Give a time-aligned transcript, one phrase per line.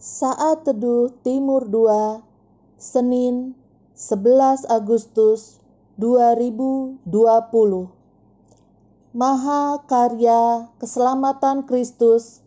[0.00, 2.24] Saat Teduh Timur 2
[2.80, 3.52] Senin
[3.92, 5.60] 11 Agustus
[6.00, 7.04] 2020
[9.12, 12.40] Maha Karya Keselamatan Kristus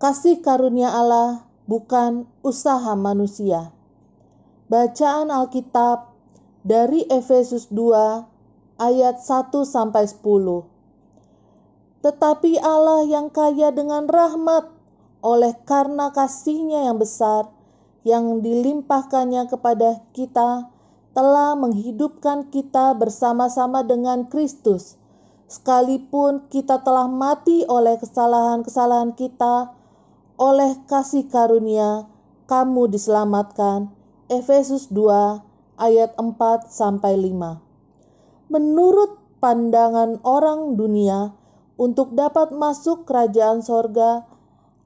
[0.00, 3.68] Kasih karunia Allah bukan usaha manusia.
[4.72, 6.16] Bacaan Alkitab
[6.64, 10.64] dari Efesus 2 ayat 1 sampai 10
[12.00, 14.79] Tetapi Allah yang kaya dengan rahmat
[15.20, 17.52] oleh karena kasihnya yang besar
[18.04, 20.72] yang dilimpahkannya kepada kita
[21.12, 24.96] telah menghidupkan kita bersama-sama dengan Kristus.
[25.50, 29.74] Sekalipun kita telah mati oleh kesalahan-kesalahan kita,
[30.38, 32.06] oleh kasih karunia
[32.46, 33.90] kamu diselamatkan.
[34.30, 35.42] Efesus 2
[35.76, 37.58] ayat 4 sampai 5.
[38.46, 41.34] Menurut pandangan orang dunia,
[41.80, 44.28] untuk dapat masuk kerajaan sorga,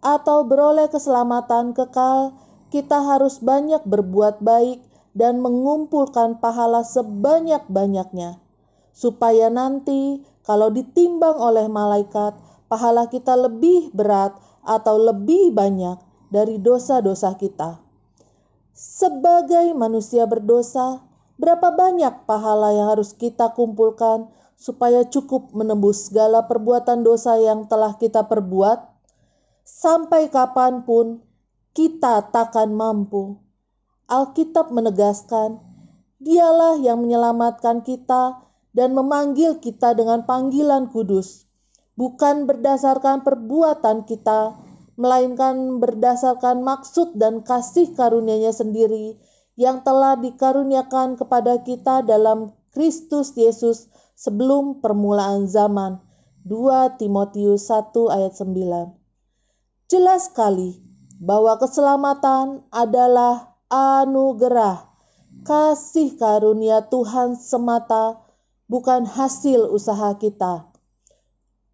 [0.04, 2.36] atau beroleh keselamatan kekal,
[2.68, 4.84] kita harus banyak berbuat baik
[5.16, 8.36] dan mengumpulkan pahala sebanyak-banyaknya,
[8.92, 12.36] supaya nanti, kalau ditimbang oleh malaikat,
[12.68, 15.96] pahala kita lebih berat atau lebih banyak
[16.28, 17.80] dari dosa-dosa kita.
[18.74, 21.00] Sebagai manusia berdosa,
[21.38, 24.26] berapa banyak pahala yang harus kita kumpulkan
[24.58, 28.93] supaya cukup menembus segala perbuatan dosa yang telah kita perbuat?
[29.64, 31.24] Sampai kapan pun
[31.72, 33.40] kita takkan mampu.
[34.04, 35.58] Alkitab menegaskan,
[36.24, 38.40] Dialah yang menyelamatkan kita
[38.72, 41.44] dan memanggil kita dengan panggilan kudus,
[42.00, 44.56] bukan berdasarkan perbuatan kita,
[44.96, 49.20] melainkan berdasarkan maksud dan kasih karunia-Nya sendiri
[49.60, 56.00] yang telah dikaruniakan kepada kita dalam Kristus Yesus sebelum permulaan zaman.
[56.48, 59.03] 2 Timotius 1 ayat 9
[59.88, 60.80] jelas sekali
[61.20, 64.88] bahwa keselamatan adalah anugerah,
[65.46, 68.20] kasih karunia Tuhan semata,
[68.68, 70.68] bukan hasil usaha kita.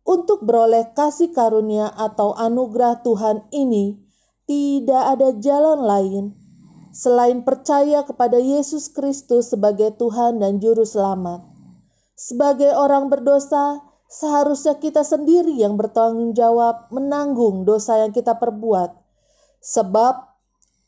[0.06, 4.00] Untuk beroleh kasih karunia atau anugerah Tuhan ini,
[4.48, 6.24] tidak ada jalan lain
[6.90, 11.46] selain percaya kepada Yesus Kristus sebagai Tuhan dan Juru Selamat.
[12.18, 18.90] Sebagai orang berdosa, Seharusnya kita sendiri yang bertanggung jawab menanggung dosa yang kita perbuat.
[19.62, 20.14] Sebab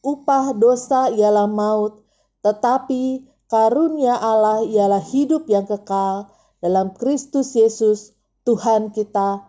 [0.02, 2.02] upah dosa ialah maut,
[2.42, 8.10] tetapi karunia Allah ialah hidup yang kekal dalam Kristus Yesus
[8.42, 9.46] Tuhan kita.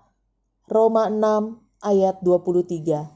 [0.70, 3.10] Roma 6 ayat 23.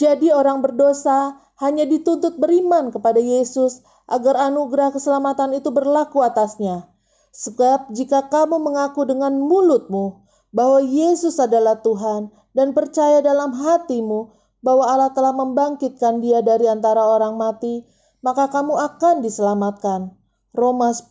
[0.00, 6.93] Jadi orang berdosa hanya dituntut beriman kepada Yesus agar anugerah keselamatan itu berlaku atasnya.
[7.34, 10.22] Sebab jika kamu mengaku dengan mulutmu
[10.54, 14.30] bahwa Yesus adalah Tuhan dan percaya dalam hatimu
[14.62, 17.82] bahwa Allah telah membangkitkan dia dari antara orang mati,
[18.22, 20.14] maka kamu akan diselamatkan.
[20.54, 21.10] Roma 10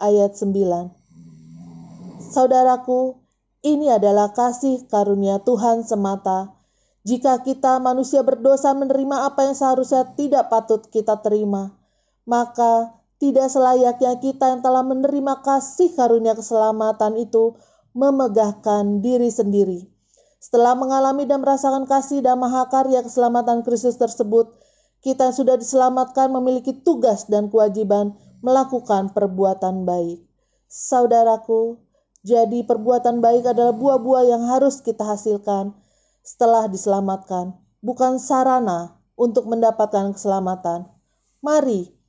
[0.00, 3.20] ayat 9 Saudaraku,
[3.60, 6.56] ini adalah kasih karunia Tuhan semata.
[7.04, 11.76] Jika kita manusia berdosa menerima apa yang seharusnya tidak patut kita terima,
[12.24, 17.52] maka tidak selayaknya kita yang telah menerima kasih karunia keselamatan itu
[17.92, 19.84] memegahkan diri sendiri.
[20.40, 24.56] Setelah mengalami dan merasakan kasih dan mahakarya keselamatan Kristus tersebut,
[25.04, 30.24] kita yang sudah diselamatkan memiliki tugas dan kewajiban melakukan perbuatan baik.
[30.72, 31.76] Saudaraku,
[32.24, 35.76] jadi perbuatan baik adalah buah-buah yang harus kita hasilkan
[36.24, 37.52] setelah diselamatkan,
[37.84, 40.88] bukan sarana untuk mendapatkan keselamatan.
[41.44, 41.99] Mari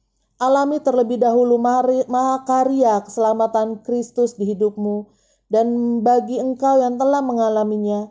[0.42, 1.62] Alami terlebih dahulu
[2.10, 5.06] mahakarya keselamatan Kristus di hidupmu,
[5.54, 8.10] dan bagi engkau yang telah mengalaminya,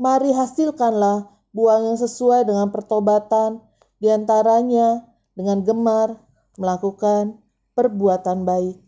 [0.00, 3.60] mari hasilkanlah buah yang sesuai dengan pertobatan,
[4.00, 5.04] di antaranya
[5.36, 6.16] dengan gemar
[6.56, 7.44] melakukan
[7.76, 8.80] perbuatan baik.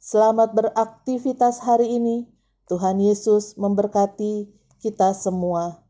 [0.00, 2.24] Selamat beraktivitas hari ini.
[2.72, 4.48] Tuhan Yesus memberkati
[4.80, 5.83] kita semua.